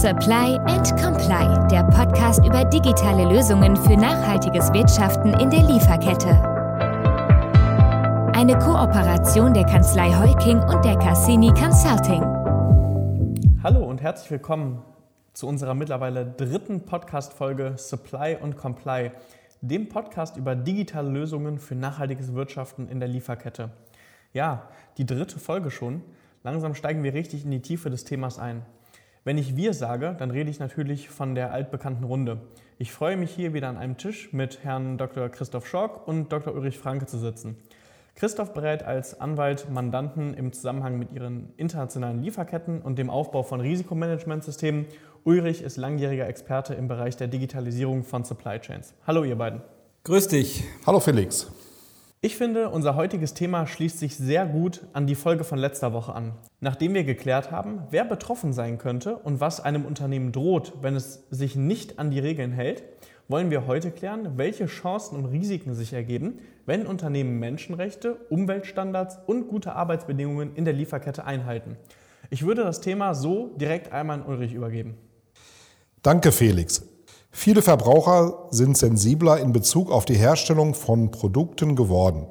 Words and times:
Supply 0.00 0.56
and 0.68 0.96
Comply, 1.02 1.66
der 1.72 1.82
Podcast 1.82 2.46
über 2.46 2.64
digitale 2.64 3.24
Lösungen 3.24 3.76
für 3.76 3.96
nachhaltiges 3.96 4.72
Wirtschaften 4.72 5.34
in 5.40 5.50
der 5.50 5.64
Lieferkette. 5.64 6.28
Eine 8.32 8.56
Kooperation 8.60 9.52
der 9.52 9.64
Kanzlei 9.64 10.12
Heuking 10.12 10.60
und 10.60 10.84
der 10.84 10.96
Cassini 10.98 11.48
Consulting. 11.48 12.22
Hallo 13.64 13.84
und 13.84 14.00
herzlich 14.00 14.30
willkommen 14.30 14.84
zu 15.32 15.48
unserer 15.48 15.74
mittlerweile 15.74 16.24
dritten 16.24 16.82
Podcast-Folge 16.82 17.74
Supply 17.76 18.36
und 18.40 18.56
Comply, 18.56 19.10
dem 19.62 19.88
Podcast 19.88 20.36
über 20.36 20.54
digitale 20.54 21.10
Lösungen 21.10 21.58
für 21.58 21.74
nachhaltiges 21.74 22.34
Wirtschaften 22.34 22.86
in 22.86 23.00
der 23.00 23.08
Lieferkette. 23.08 23.70
Ja, 24.32 24.68
die 24.96 25.06
dritte 25.06 25.40
Folge 25.40 25.72
schon. 25.72 26.04
Langsam 26.44 26.76
steigen 26.76 27.02
wir 27.02 27.14
richtig 27.14 27.44
in 27.44 27.50
die 27.50 27.62
Tiefe 27.62 27.90
des 27.90 28.04
Themas 28.04 28.38
ein. 28.38 28.62
Wenn 29.24 29.38
ich 29.38 29.56
wir 29.56 29.74
sage, 29.74 30.14
dann 30.18 30.30
rede 30.30 30.50
ich 30.50 30.58
natürlich 30.58 31.08
von 31.08 31.34
der 31.34 31.52
altbekannten 31.52 32.04
Runde. 32.04 32.40
Ich 32.78 32.92
freue 32.92 33.16
mich 33.16 33.30
hier 33.30 33.52
wieder 33.54 33.68
an 33.68 33.76
einem 33.76 33.96
Tisch 33.96 34.32
mit 34.32 34.62
Herrn 34.62 34.98
Dr. 34.98 35.28
Christoph 35.28 35.66
Schork 35.66 36.06
und 36.06 36.32
Dr. 36.32 36.54
Ulrich 36.54 36.78
Franke 36.78 37.06
zu 37.06 37.18
sitzen. 37.18 37.56
Christoph 38.14 38.52
berät 38.52 38.82
als 38.82 39.20
Anwalt 39.20 39.70
Mandanten 39.70 40.34
im 40.34 40.52
Zusammenhang 40.52 40.98
mit 40.98 41.12
ihren 41.12 41.52
internationalen 41.56 42.22
Lieferketten 42.22 42.80
und 42.82 42.98
dem 42.98 43.10
Aufbau 43.10 43.42
von 43.42 43.60
Risikomanagementsystemen. 43.60 44.86
Ulrich 45.24 45.62
ist 45.62 45.76
langjähriger 45.76 46.26
Experte 46.26 46.74
im 46.74 46.88
Bereich 46.88 47.16
der 47.16 47.28
Digitalisierung 47.28 48.04
von 48.04 48.24
Supply 48.24 48.58
Chains. 48.58 48.94
Hallo 49.06 49.24
ihr 49.24 49.36
beiden. 49.36 49.60
Grüß 50.04 50.28
dich. 50.28 50.64
Hallo 50.86 51.00
Felix. 51.00 51.48
Ich 52.20 52.36
finde, 52.36 52.70
unser 52.70 52.96
heutiges 52.96 53.32
Thema 53.32 53.68
schließt 53.68 54.00
sich 54.00 54.16
sehr 54.16 54.44
gut 54.44 54.80
an 54.92 55.06
die 55.06 55.14
Folge 55.14 55.44
von 55.44 55.56
letzter 55.56 55.92
Woche 55.92 56.12
an. 56.14 56.32
Nachdem 56.58 56.92
wir 56.94 57.04
geklärt 57.04 57.52
haben, 57.52 57.82
wer 57.90 58.04
betroffen 58.04 58.52
sein 58.52 58.76
könnte 58.76 59.16
und 59.18 59.38
was 59.40 59.60
einem 59.60 59.84
Unternehmen 59.84 60.32
droht, 60.32 60.72
wenn 60.82 60.96
es 60.96 61.28
sich 61.30 61.54
nicht 61.54 62.00
an 62.00 62.10
die 62.10 62.18
Regeln 62.18 62.50
hält, 62.50 62.82
wollen 63.28 63.52
wir 63.52 63.68
heute 63.68 63.92
klären, 63.92 64.36
welche 64.36 64.66
Chancen 64.66 65.16
und 65.16 65.26
Risiken 65.26 65.74
sich 65.74 65.92
ergeben, 65.92 66.40
wenn 66.66 66.88
Unternehmen 66.88 67.38
Menschenrechte, 67.38 68.16
Umweltstandards 68.30 69.20
und 69.26 69.46
gute 69.46 69.74
Arbeitsbedingungen 69.74 70.56
in 70.56 70.64
der 70.64 70.74
Lieferkette 70.74 71.24
einhalten. 71.24 71.76
Ich 72.30 72.44
würde 72.44 72.64
das 72.64 72.80
Thema 72.80 73.14
so 73.14 73.54
direkt 73.58 73.92
einmal 73.92 74.18
an 74.18 74.26
Ulrich 74.26 74.54
übergeben. 74.54 74.96
Danke, 76.02 76.32
Felix. 76.32 76.84
Viele 77.40 77.62
Verbraucher 77.62 78.48
sind 78.50 78.76
sensibler 78.76 79.38
in 79.38 79.52
Bezug 79.52 79.92
auf 79.92 80.04
die 80.04 80.16
Herstellung 80.16 80.74
von 80.74 81.12
Produkten 81.12 81.76
geworden. 81.76 82.26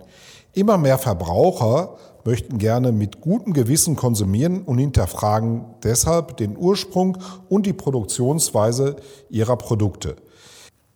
Immer 0.52 0.78
mehr 0.78 0.98
Verbraucher 0.98 1.96
möchten 2.26 2.58
gerne 2.58 2.92
mit 2.92 3.22
gutem 3.22 3.54
Gewissen 3.54 3.96
konsumieren 3.96 4.64
und 4.64 4.80
hinterfragen 4.80 5.64
deshalb 5.82 6.36
den 6.36 6.58
Ursprung 6.58 7.20
und 7.48 7.66
die 7.66 7.72
Produktionsweise 7.72 8.98
ihrer 9.30 9.56
Produkte. 9.56 10.18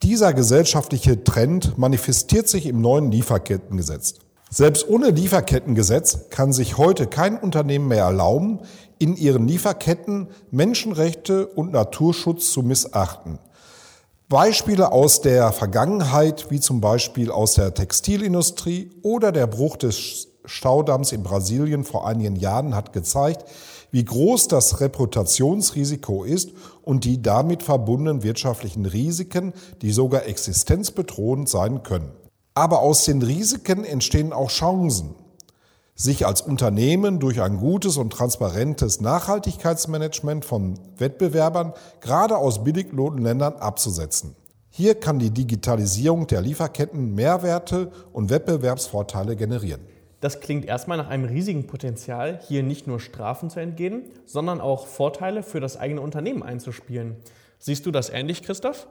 Dieser 0.03 0.34
gesellschaftliche 0.34 1.23
Trend 1.23 1.78
manifestiert 1.78 2.50
sich 2.50 2.66
im 2.66 2.81
neuen 2.81 3.14
Lieferkettengesetz. 3.14 4.16
Selbst 4.50 4.90
ohne 4.90 5.12
Lieferkettengesetz 5.12 6.30
kann 6.30 6.52
sich 6.52 6.78
heute 6.78 7.08
kein 7.08 7.40
Unternehmen 7.40 7.88
mehr 7.88 8.03
erlauben, 8.03 8.59
in 9.00 9.16
ihren 9.16 9.48
Lieferketten 9.48 10.28
Menschenrechte 10.52 11.48
und 11.48 11.72
Naturschutz 11.72 12.52
zu 12.52 12.62
missachten. 12.62 13.40
Beispiele 14.32 14.94
aus 14.94 15.20
der 15.20 15.52
Vergangenheit, 15.52 16.52
wie 16.52 16.62
zum 16.62 16.80
Beispiel 16.80 17.32
aus 17.32 17.56
der 17.56 17.74
Textilindustrie 17.74 18.90
oder 19.02 19.34
der 19.34 19.46
Bruch 19.46 19.76
des 19.76 20.30
Staudamms 20.46 21.12
in 21.12 21.22
Brasilien 21.22 21.84
vor 21.84 22.08
einigen 22.08 22.38
Jahren, 22.38 22.74
hat 22.74 22.94
gezeigt, 22.94 23.44
wie 23.92 24.06
groß 24.06 24.48
das 24.48 24.80
Reputationsrisiko 24.80 26.24
ist 26.24 26.52
und 26.82 27.04
die 27.04 27.22
damit 27.22 27.62
verbundenen 27.62 28.24
wirtschaftlichen 28.24 28.86
Risiken, 28.86 29.52
die 29.82 29.92
sogar 29.92 30.26
existenzbedrohend 30.26 31.50
sein 31.50 31.84
können. 31.84 32.14
Aber 32.53 32.80
aus 32.80 33.03
den 33.03 33.22
Risiken 33.22 33.84
entstehen 33.84 34.31
auch 34.31 34.50
Chancen 34.50 35.13
sich 36.01 36.25
als 36.25 36.41
Unternehmen 36.41 37.19
durch 37.19 37.41
ein 37.41 37.57
gutes 37.57 37.97
und 37.97 38.12
transparentes 38.12 39.01
Nachhaltigkeitsmanagement 39.01 40.45
von 40.45 40.79
Wettbewerbern 40.97 41.73
gerade 42.00 42.38
aus 42.38 42.63
Billiglohnländern 42.63 43.53
abzusetzen. 43.53 44.35
Hier 44.69 44.95
kann 44.95 45.19
die 45.19 45.29
Digitalisierung 45.29 46.28
der 46.28 46.41
Lieferketten 46.41 47.13
Mehrwerte 47.13 47.91
und 48.13 48.29
Wettbewerbsvorteile 48.29 49.35
generieren. 49.35 49.81
Das 50.22 50.39
klingt 50.39 50.66
erstmal 50.66 50.97
nach 50.97 51.09
einem 51.09 51.25
riesigen 51.25 51.67
Potenzial, 51.67 52.39
hier 52.47 52.63
nicht 52.63 52.88
nur 52.88 53.00
Strafen 53.00 53.50
zu 53.50 53.59
entgehen, 53.59 54.03
sondern 54.25 54.62
auch 54.62 54.88
Vorteile 54.88 55.44
für 55.44 55.59
das 55.59 55.78
eigene 55.78 56.01
Unternehmen 56.01 56.41
einzuspielen. 56.41 57.18
Siehst 57.59 57.85
du 57.85 57.91
das 57.91 58.09
ähnlich, 58.09 58.41
Christoph? 58.41 58.88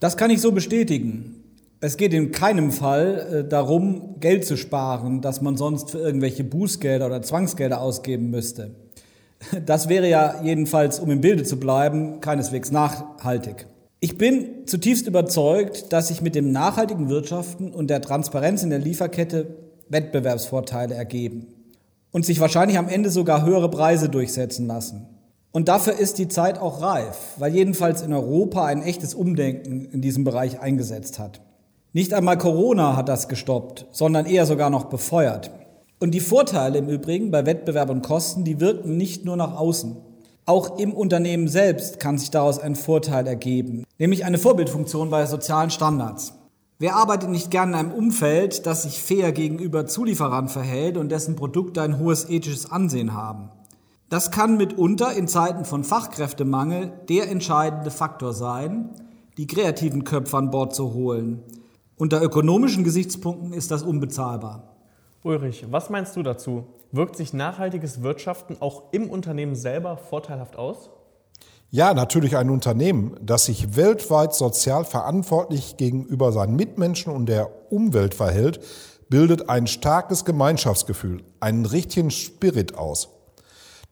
Das 0.00 0.16
kann 0.16 0.30
ich 0.30 0.40
so 0.40 0.52
bestätigen. 0.52 1.44
Es 1.84 1.96
geht 1.96 2.14
in 2.14 2.30
keinem 2.30 2.70
Fall 2.70 3.42
äh, 3.42 3.48
darum, 3.48 4.20
Geld 4.20 4.46
zu 4.46 4.56
sparen, 4.56 5.20
das 5.20 5.40
man 5.40 5.56
sonst 5.56 5.90
für 5.90 5.98
irgendwelche 5.98 6.44
Bußgelder 6.44 7.04
oder 7.06 7.22
Zwangsgelder 7.22 7.80
ausgeben 7.80 8.30
müsste. 8.30 8.70
Das 9.66 9.88
wäre 9.88 10.08
ja 10.08 10.40
jedenfalls, 10.44 11.00
um 11.00 11.10
im 11.10 11.20
Bilde 11.20 11.42
zu 11.42 11.58
bleiben, 11.58 12.20
keineswegs 12.20 12.70
nachhaltig. 12.70 13.66
Ich 13.98 14.16
bin 14.16 14.64
zutiefst 14.66 15.08
überzeugt, 15.08 15.92
dass 15.92 16.06
sich 16.06 16.22
mit 16.22 16.36
dem 16.36 16.52
nachhaltigen 16.52 17.08
Wirtschaften 17.08 17.72
und 17.72 17.90
der 17.90 18.00
Transparenz 18.00 18.62
in 18.62 18.70
der 18.70 18.78
Lieferkette 18.78 19.56
Wettbewerbsvorteile 19.88 20.94
ergeben 20.94 21.48
und 22.12 22.24
sich 22.24 22.38
wahrscheinlich 22.38 22.78
am 22.78 22.88
Ende 22.88 23.10
sogar 23.10 23.44
höhere 23.44 23.68
Preise 23.68 24.08
durchsetzen 24.08 24.68
lassen. 24.68 25.08
Und 25.50 25.66
dafür 25.66 25.98
ist 25.98 26.18
die 26.18 26.28
Zeit 26.28 26.60
auch 26.60 26.80
reif, 26.80 27.34
weil 27.38 27.52
jedenfalls 27.52 28.02
in 28.02 28.12
Europa 28.12 28.64
ein 28.66 28.84
echtes 28.84 29.14
Umdenken 29.14 29.86
in 29.86 30.00
diesem 30.00 30.22
Bereich 30.22 30.60
eingesetzt 30.60 31.18
hat. 31.18 31.40
Nicht 31.94 32.14
einmal 32.14 32.38
Corona 32.38 32.96
hat 32.96 33.10
das 33.10 33.28
gestoppt, 33.28 33.86
sondern 33.90 34.24
eher 34.24 34.46
sogar 34.46 34.70
noch 34.70 34.84
befeuert. 34.84 35.50
Und 36.00 36.12
die 36.12 36.20
Vorteile 36.20 36.78
im 36.78 36.88
Übrigen 36.88 37.30
bei 37.30 37.44
Wettbewerb 37.44 37.90
und 37.90 38.00
Kosten, 38.00 38.44
die 38.44 38.60
wirken 38.60 38.96
nicht 38.96 39.26
nur 39.26 39.36
nach 39.36 39.54
außen. 39.54 39.98
Auch 40.46 40.78
im 40.78 40.94
Unternehmen 40.94 41.48
selbst 41.48 42.00
kann 42.00 42.16
sich 42.16 42.30
daraus 42.30 42.58
ein 42.58 42.76
Vorteil 42.76 43.26
ergeben, 43.26 43.84
nämlich 43.98 44.24
eine 44.24 44.38
Vorbildfunktion 44.38 45.10
bei 45.10 45.26
sozialen 45.26 45.68
Standards. 45.68 46.32
Wer 46.78 46.96
arbeitet 46.96 47.28
nicht 47.28 47.50
gern 47.50 47.68
in 47.68 47.74
einem 47.74 47.92
Umfeld, 47.92 48.64
das 48.64 48.84
sich 48.84 49.02
fair 49.02 49.30
gegenüber 49.32 49.86
Zulieferern 49.86 50.48
verhält 50.48 50.96
und 50.96 51.12
dessen 51.12 51.36
Produkte 51.36 51.82
ein 51.82 51.98
hohes 51.98 52.28
ethisches 52.28 52.72
Ansehen 52.72 53.12
haben? 53.12 53.50
Das 54.08 54.30
kann 54.30 54.56
mitunter 54.56 55.12
in 55.12 55.28
Zeiten 55.28 55.66
von 55.66 55.84
Fachkräftemangel 55.84 56.90
der 57.10 57.30
entscheidende 57.30 57.90
Faktor 57.90 58.32
sein, 58.32 58.88
die 59.36 59.46
kreativen 59.46 60.04
Köpfe 60.04 60.38
an 60.38 60.50
Bord 60.50 60.74
zu 60.74 60.94
holen 60.94 61.42
unter 62.02 62.20
ökonomischen 62.20 62.82
Gesichtspunkten 62.82 63.52
ist 63.52 63.70
das 63.70 63.84
unbezahlbar. 63.84 64.74
Ulrich, 65.22 65.66
was 65.70 65.88
meinst 65.88 66.16
du 66.16 66.24
dazu? 66.24 66.64
Wirkt 66.90 67.14
sich 67.14 67.32
nachhaltiges 67.32 68.02
Wirtschaften 68.02 68.56
auch 68.58 68.90
im 68.90 69.08
Unternehmen 69.08 69.54
selber 69.54 69.96
vorteilhaft 69.96 70.56
aus? 70.56 70.90
Ja, 71.70 71.94
natürlich 71.94 72.36
ein 72.36 72.50
Unternehmen, 72.50 73.14
das 73.22 73.44
sich 73.44 73.76
weltweit 73.76 74.34
sozial 74.34 74.84
verantwortlich 74.84 75.76
gegenüber 75.76 76.32
seinen 76.32 76.56
Mitmenschen 76.56 77.12
und 77.12 77.26
der 77.26 77.50
Umwelt 77.70 78.14
verhält, 78.14 78.58
bildet 79.08 79.48
ein 79.48 79.68
starkes 79.68 80.24
Gemeinschaftsgefühl, 80.24 81.22
einen 81.38 81.66
richtigen 81.66 82.10
Spirit 82.10 82.76
aus. 82.76 83.10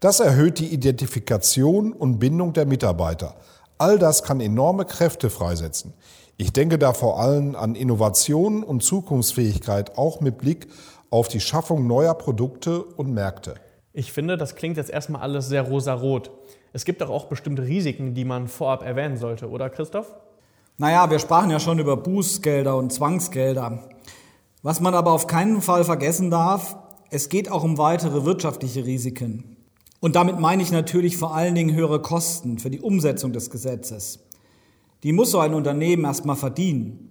Das 0.00 0.18
erhöht 0.18 0.58
die 0.58 0.74
Identifikation 0.74 1.92
und 1.92 2.18
Bindung 2.18 2.54
der 2.54 2.66
Mitarbeiter. 2.66 3.36
All 3.78 4.00
das 4.00 4.24
kann 4.24 4.40
enorme 4.40 4.84
Kräfte 4.84 5.30
freisetzen. 5.30 5.94
Ich 6.40 6.54
denke 6.54 6.78
da 6.78 6.94
vor 6.94 7.20
allem 7.20 7.54
an 7.54 7.74
Innovation 7.74 8.62
und 8.62 8.82
Zukunftsfähigkeit, 8.82 9.98
auch 9.98 10.22
mit 10.22 10.38
Blick 10.38 10.68
auf 11.10 11.28
die 11.28 11.38
Schaffung 11.38 11.86
neuer 11.86 12.14
Produkte 12.14 12.82
und 12.82 13.12
Märkte. 13.12 13.56
Ich 13.92 14.10
finde, 14.10 14.38
das 14.38 14.56
klingt 14.56 14.78
jetzt 14.78 14.88
erstmal 14.88 15.20
alles 15.20 15.48
sehr 15.48 15.60
rosarot. 15.60 16.30
Es 16.72 16.86
gibt 16.86 17.02
doch 17.02 17.10
auch 17.10 17.26
bestimmte 17.26 17.64
Risiken, 17.64 18.14
die 18.14 18.24
man 18.24 18.48
vorab 18.48 18.82
erwähnen 18.82 19.18
sollte, 19.18 19.50
oder 19.50 19.68
Christoph? 19.68 20.14
Naja, 20.78 21.10
wir 21.10 21.18
sprachen 21.18 21.50
ja 21.50 21.60
schon 21.60 21.78
über 21.78 21.98
Bußgelder 21.98 22.74
und 22.74 22.90
Zwangsgelder. 22.90 23.90
Was 24.62 24.80
man 24.80 24.94
aber 24.94 25.12
auf 25.12 25.26
keinen 25.26 25.60
Fall 25.60 25.84
vergessen 25.84 26.30
darf, 26.30 26.74
es 27.10 27.28
geht 27.28 27.50
auch 27.50 27.64
um 27.64 27.76
weitere 27.76 28.24
wirtschaftliche 28.24 28.86
Risiken. 28.86 29.58
Und 30.00 30.16
damit 30.16 30.40
meine 30.40 30.62
ich 30.62 30.72
natürlich 30.72 31.18
vor 31.18 31.34
allen 31.34 31.54
Dingen 31.54 31.76
höhere 31.76 32.00
Kosten 32.00 32.58
für 32.58 32.70
die 32.70 32.80
Umsetzung 32.80 33.34
des 33.34 33.50
Gesetzes. 33.50 34.20
Die 35.02 35.12
muss 35.12 35.30
so 35.30 35.38
ein 35.38 35.54
Unternehmen 35.54 36.04
erstmal 36.04 36.36
verdienen. 36.36 37.10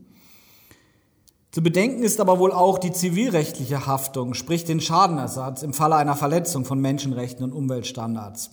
Zu 1.52 1.64
bedenken 1.64 2.04
ist 2.04 2.20
aber 2.20 2.38
wohl 2.38 2.52
auch 2.52 2.78
die 2.78 2.92
zivilrechtliche 2.92 3.88
Haftung, 3.88 4.36
sprich 4.36 4.66
den 4.66 4.82
Schadenersatz 4.82 5.64
im 5.64 5.74
Falle 5.74 5.96
einer 5.96 6.16
Verletzung 6.16 6.64
von 6.64 6.80
Menschenrechten 6.80 7.44
und 7.44 7.54
Umweltstandards. 7.54 8.52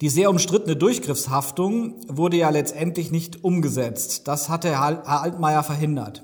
Die 0.00 0.08
sehr 0.08 0.30
umstrittene 0.30 0.76
Durchgriffshaftung 0.76 1.94
wurde 2.08 2.36
ja 2.38 2.50
letztendlich 2.50 3.10
nicht 3.10 3.44
umgesetzt. 3.44 4.28
Das 4.28 4.48
hatte 4.48 4.70
Herr 4.70 5.06
Altmaier 5.06 5.62
verhindert. 5.62 6.22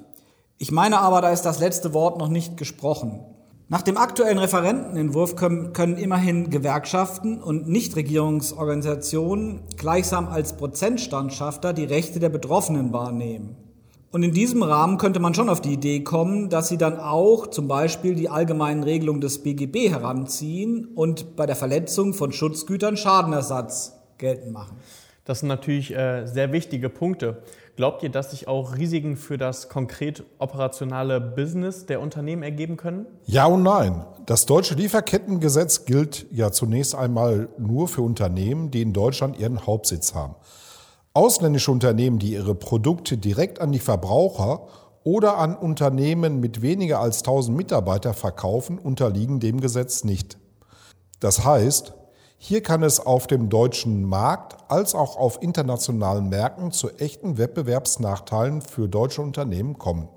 Ich 0.58 0.70
meine 0.70 1.00
aber, 1.00 1.20
da 1.20 1.30
ist 1.30 1.42
das 1.42 1.58
letzte 1.58 1.92
Wort 1.92 2.18
noch 2.18 2.28
nicht 2.28 2.56
gesprochen. 2.56 3.24
Nach 3.72 3.80
dem 3.80 3.96
aktuellen 3.96 4.36
Referentenentwurf 4.36 5.34
können, 5.34 5.72
können 5.72 5.96
immerhin 5.96 6.50
Gewerkschaften 6.50 7.42
und 7.42 7.70
Nichtregierungsorganisationen 7.70 9.62
gleichsam 9.78 10.28
als 10.28 10.58
Prozentstandschafter 10.58 11.72
die 11.72 11.86
Rechte 11.86 12.20
der 12.20 12.28
Betroffenen 12.28 12.92
wahrnehmen. 12.92 13.56
Und 14.10 14.24
in 14.24 14.34
diesem 14.34 14.62
Rahmen 14.62 14.98
könnte 14.98 15.20
man 15.20 15.32
schon 15.32 15.48
auf 15.48 15.62
die 15.62 15.72
Idee 15.72 16.00
kommen, 16.00 16.50
dass 16.50 16.68
sie 16.68 16.76
dann 16.76 17.00
auch 17.00 17.46
zum 17.46 17.66
Beispiel 17.66 18.14
die 18.14 18.28
allgemeinen 18.28 18.82
Regelungen 18.82 19.22
des 19.22 19.42
BGB 19.42 19.88
heranziehen 19.88 20.88
und 20.94 21.34
bei 21.34 21.46
der 21.46 21.56
Verletzung 21.56 22.12
von 22.12 22.30
Schutzgütern 22.30 22.98
Schadenersatz 22.98 23.94
geltend 24.18 24.52
machen. 24.52 24.76
Das 25.24 25.40
sind 25.40 25.48
natürlich 25.48 25.94
äh, 25.94 26.26
sehr 26.26 26.52
wichtige 26.52 26.88
Punkte. 26.88 27.42
Glaubt 27.76 28.02
ihr, 28.02 28.10
dass 28.10 28.32
sich 28.32 28.48
auch 28.48 28.76
Risiken 28.76 29.16
für 29.16 29.38
das 29.38 29.68
konkret 29.68 30.24
operationale 30.38 31.20
Business 31.20 31.86
der 31.86 32.00
Unternehmen 32.00 32.42
ergeben 32.42 32.76
können? 32.76 33.06
Ja 33.26 33.46
und 33.46 33.62
nein. 33.62 34.04
Das 34.26 34.46
deutsche 34.46 34.74
Lieferkettengesetz 34.74 35.84
gilt 35.84 36.26
ja 36.32 36.50
zunächst 36.50 36.94
einmal 36.96 37.48
nur 37.56 37.86
für 37.86 38.02
Unternehmen, 38.02 38.70
die 38.72 38.82
in 38.82 38.92
Deutschland 38.92 39.38
ihren 39.38 39.64
Hauptsitz 39.64 40.12
haben. 40.14 40.34
Ausländische 41.14 41.70
Unternehmen, 41.70 42.18
die 42.18 42.32
ihre 42.32 42.54
Produkte 42.54 43.16
direkt 43.16 43.60
an 43.60 43.70
die 43.70 43.78
Verbraucher 43.78 44.66
oder 45.04 45.38
an 45.38 45.54
Unternehmen 45.54 46.40
mit 46.40 46.62
weniger 46.62 47.00
als 47.00 47.18
1000 47.18 47.56
Mitarbeiter 47.56 48.12
verkaufen, 48.12 48.78
unterliegen 48.78 49.38
dem 49.38 49.60
Gesetz 49.60 50.04
nicht. 50.04 50.36
Das 51.20 51.44
heißt, 51.44 51.94
hier 52.44 52.60
kann 52.60 52.82
es 52.82 52.98
auf 52.98 53.28
dem 53.28 53.50
deutschen 53.50 54.04
Markt 54.04 54.56
als 54.68 54.96
auch 54.96 55.16
auf 55.16 55.40
internationalen 55.42 56.28
Märkten 56.28 56.72
zu 56.72 56.90
echten 56.90 57.38
Wettbewerbsnachteilen 57.38 58.62
für 58.62 58.88
deutsche 58.88 59.22
Unternehmen 59.22 59.78
kommen. 59.78 60.08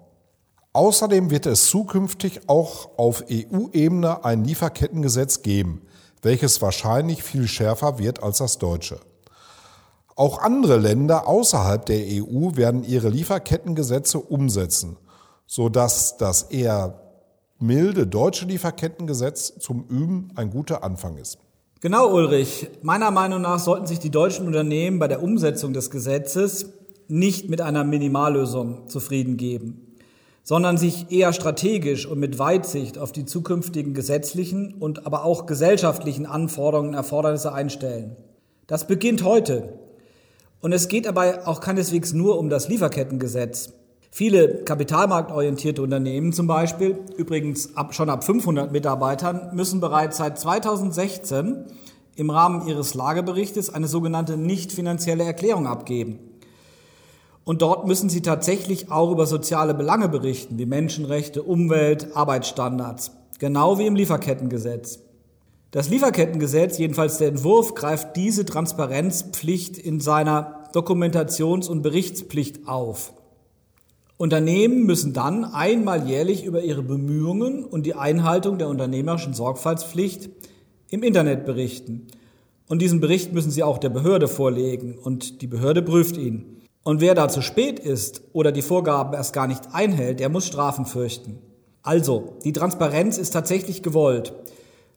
Außerdem 0.73 1.29
wird 1.29 1.45
es 1.45 1.67
zukünftig 1.67 2.49
auch 2.49 2.97
auf 2.97 3.25
EU-Ebene 3.29 4.25
ein 4.25 4.43
Lieferkettengesetz 4.43 5.43
geben, 5.43 5.83
welches 6.23 6.63
wahrscheinlich 6.63 7.21
viel 7.21 7.47
schärfer 7.47 7.99
wird 7.99 8.23
als 8.23 8.39
das 8.39 8.57
deutsche. 8.57 8.99
Auch 10.15 10.39
andere 10.39 10.77
Länder 10.77 11.27
außerhalb 11.27 11.85
der 11.85 11.99
EU 11.99 12.55
werden 12.55 12.83
ihre 12.83 13.09
Lieferkettengesetze 13.09 14.17
umsetzen, 14.17 14.97
sodass 15.45 16.17
das 16.17 16.41
eher 16.41 17.01
milde 17.59 18.07
deutsche 18.07 18.47
Lieferkettengesetz 18.47 19.59
zum 19.59 19.85
Üben 19.89 20.29
ein 20.35 20.49
guter 20.49 20.83
Anfang 20.83 21.17
ist. 21.17 21.44
Genau, 21.85 22.11
Ulrich. 22.11 22.67
Meiner 22.81 23.11
Meinung 23.11 23.43
nach 23.43 23.59
sollten 23.59 23.85
sich 23.85 23.99
die 23.99 24.09
deutschen 24.09 24.47
Unternehmen 24.47 24.97
bei 24.97 25.07
der 25.07 25.21
Umsetzung 25.21 25.71
des 25.71 25.91
Gesetzes 25.91 26.73
nicht 27.07 27.47
mit 27.47 27.61
einer 27.61 27.83
Minimallösung 27.83 28.89
zufrieden 28.89 29.37
geben, 29.37 29.95
sondern 30.41 30.79
sich 30.79 31.11
eher 31.11 31.31
strategisch 31.31 32.07
und 32.07 32.17
mit 32.17 32.39
Weitsicht 32.39 32.97
auf 32.97 33.11
die 33.11 33.25
zukünftigen 33.25 33.93
gesetzlichen 33.93 34.73
und 34.73 35.05
aber 35.05 35.25
auch 35.25 35.45
gesellschaftlichen 35.45 36.25
Anforderungen 36.25 36.89
und 36.89 36.95
Erfordernisse 36.95 37.53
einstellen. 37.53 38.15
Das 38.65 38.87
beginnt 38.87 39.23
heute 39.23 39.77
und 40.61 40.71
es 40.71 40.87
geht 40.87 41.05
dabei 41.05 41.45
auch 41.45 41.59
keineswegs 41.59 42.13
nur 42.13 42.39
um 42.39 42.49
das 42.49 42.67
Lieferkettengesetz. 42.67 43.73
Viele 44.17 44.63
kapitalmarktorientierte 44.63 45.81
Unternehmen 45.81 46.31
zum 46.31 46.47
Beispiel, 46.47 46.99
übrigens 47.17 47.75
ab, 47.75 47.93
schon 47.93 48.09
ab 48.09 48.23
500 48.23 48.71
Mitarbeitern, 48.71 49.49
müssen 49.53 49.81
bereits 49.81 50.15
seit 50.15 50.39
2016 50.39 51.65
im 52.15 52.29
Rahmen 52.29 52.65
ihres 52.65 52.93
Lageberichtes 52.93 53.73
eine 53.73 53.89
sogenannte 53.89 54.37
nicht 54.37 54.71
finanzielle 54.71 55.25
Erklärung 55.25 55.67
abgeben. 55.67 56.19
Und 57.43 57.61
dort 57.61 57.87
müssen 57.87 58.07
sie 58.07 58.21
tatsächlich 58.21 58.89
auch 58.89 59.11
über 59.11 59.25
soziale 59.25 59.73
Belange 59.73 60.07
berichten, 60.07 60.57
wie 60.57 60.65
Menschenrechte, 60.65 61.43
Umwelt, 61.43 62.15
Arbeitsstandards, 62.15 63.11
genau 63.39 63.79
wie 63.79 63.85
im 63.85 63.97
Lieferkettengesetz. 63.97 64.99
Das 65.71 65.89
Lieferkettengesetz, 65.89 66.77
jedenfalls 66.77 67.17
der 67.17 67.27
Entwurf, 67.27 67.75
greift 67.75 68.15
diese 68.15 68.45
Transparenzpflicht 68.45 69.77
in 69.77 69.99
seiner 69.99 70.69
Dokumentations- 70.71 71.67
und 71.67 71.81
Berichtspflicht 71.81 72.65
auf. 72.65 73.11
Unternehmen 74.17 74.85
müssen 74.85 75.11
dann 75.11 75.43
einmal 75.43 76.07
jährlich 76.07 76.45
über 76.45 76.61
ihre 76.61 76.83
Bemühungen 76.83 77.65
und 77.65 77.85
die 77.85 77.95
Einhaltung 77.95 78.57
der 78.57 78.69
unternehmerischen 78.69 79.33
Sorgfaltspflicht 79.33 80.29
im 80.89 81.03
Internet 81.03 81.45
berichten. 81.45 82.07
Und 82.67 82.81
diesen 82.81 83.01
Bericht 83.01 83.33
müssen 83.33 83.51
sie 83.51 83.63
auch 83.63 83.77
der 83.77 83.89
Behörde 83.89 84.29
vorlegen 84.29 84.97
und 84.97 85.41
die 85.41 85.47
Behörde 85.47 85.81
prüft 85.81 86.15
ihn. 86.15 86.61
Und 86.83 87.01
wer 87.01 87.13
da 87.13 87.27
zu 87.27 87.41
spät 87.41 87.79
ist 87.79 88.21
oder 88.31 88.53
die 88.53 88.61
Vorgaben 88.61 89.13
erst 89.13 89.33
gar 89.33 89.47
nicht 89.47 89.73
einhält, 89.73 90.21
der 90.21 90.29
muss 90.29 90.47
Strafen 90.47 90.85
fürchten. 90.85 91.39
Also, 91.81 92.37
die 92.45 92.53
Transparenz 92.53 93.17
ist 93.17 93.31
tatsächlich 93.31 93.83
gewollt. 93.83 94.33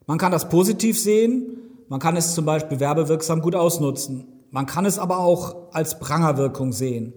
Man 0.07 0.17
kann 0.17 0.31
das 0.31 0.49
positiv 0.49 0.99
sehen, 0.99 1.57
man 1.89 1.99
kann 1.99 2.15
es 2.15 2.35
zum 2.35 2.45
Beispiel 2.45 2.79
werbewirksam 2.79 3.41
gut 3.41 3.55
ausnutzen. 3.55 4.27
Man 4.51 4.65
kann 4.65 4.85
es 4.85 4.97
aber 4.97 5.19
auch 5.19 5.73
als 5.73 5.99
Prangerwirkung 5.99 6.71
sehen. 6.71 7.13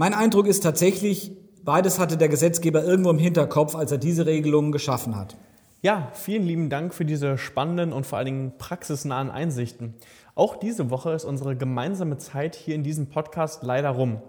Mein 0.00 0.14
Eindruck 0.14 0.46
ist 0.46 0.60
tatsächlich, 0.60 1.32
beides 1.64 1.98
hatte 1.98 2.16
der 2.16 2.28
Gesetzgeber 2.28 2.84
irgendwo 2.84 3.10
im 3.10 3.18
Hinterkopf, 3.18 3.74
als 3.74 3.90
er 3.90 3.98
diese 3.98 4.26
Regelungen 4.26 4.70
geschaffen 4.70 5.16
hat. 5.16 5.36
Ja, 5.82 6.12
vielen 6.12 6.44
lieben 6.44 6.70
Dank 6.70 6.94
für 6.94 7.04
diese 7.04 7.36
spannenden 7.36 7.92
und 7.92 8.06
vor 8.06 8.18
allen 8.18 8.26
Dingen 8.26 8.52
praxisnahen 8.58 9.28
Einsichten. 9.28 9.94
Auch 10.36 10.54
diese 10.54 10.90
Woche 10.90 11.10
ist 11.14 11.24
unsere 11.24 11.56
gemeinsame 11.56 12.16
Zeit 12.16 12.54
hier 12.54 12.76
in 12.76 12.84
diesem 12.84 13.08
Podcast 13.08 13.64
leider 13.64 13.90
rum. 13.90 14.22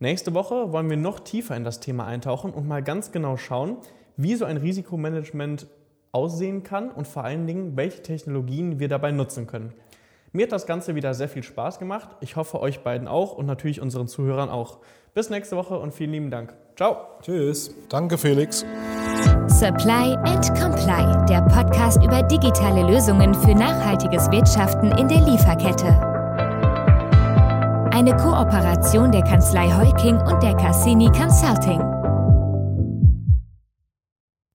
Nächste 0.00 0.34
Woche 0.34 0.72
wollen 0.72 0.90
wir 0.90 0.96
noch 0.96 1.20
tiefer 1.20 1.56
in 1.56 1.62
das 1.62 1.78
Thema 1.78 2.04
eintauchen 2.04 2.50
und 2.50 2.66
mal 2.66 2.82
ganz 2.82 3.12
genau 3.12 3.36
schauen, 3.36 3.76
wie 4.16 4.34
so 4.34 4.44
ein 4.44 4.56
Risikomanagement 4.56 5.68
aussehen 6.10 6.64
kann 6.64 6.90
und 6.90 7.06
vor 7.06 7.22
allen 7.22 7.46
Dingen, 7.46 7.76
welche 7.76 8.02
Technologien 8.02 8.80
wir 8.80 8.88
dabei 8.88 9.12
nutzen 9.12 9.46
können. 9.46 9.72
Mir 10.32 10.44
hat 10.44 10.52
das 10.52 10.66
Ganze 10.66 10.94
wieder 10.94 11.14
sehr 11.14 11.28
viel 11.28 11.42
Spaß 11.42 11.78
gemacht. 11.78 12.08
Ich 12.20 12.36
hoffe, 12.36 12.60
euch 12.60 12.80
beiden 12.80 13.08
auch 13.08 13.32
und 13.32 13.46
natürlich 13.46 13.80
unseren 13.80 14.08
Zuhörern 14.08 14.50
auch. 14.50 14.78
Bis 15.14 15.30
nächste 15.30 15.56
Woche 15.56 15.78
und 15.78 15.94
vielen 15.94 16.12
lieben 16.12 16.30
Dank. 16.30 16.54
Ciao. 16.76 16.96
Tschüss. 17.22 17.74
Danke, 17.88 18.18
Felix. 18.18 18.66
Supply 19.48 20.14
and 20.26 20.46
Comply, 20.60 21.26
der 21.26 21.40
Podcast 21.42 22.04
über 22.04 22.22
digitale 22.22 22.82
Lösungen 22.82 23.34
für 23.34 23.54
nachhaltiges 23.54 24.30
Wirtschaften 24.30 24.92
in 24.98 25.08
der 25.08 25.20
Lieferkette. 25.20 25.86
Eine 27.92 28.14
Kooperation 28.16 29.10
der 29.10 29.22
Kanzlei 29.22 29.70
Heuking 29.70 30.18
und 30.18 30.42
der 30.42 30.54
Cassini 30.54 31.06
Consulting. 31.12 31.95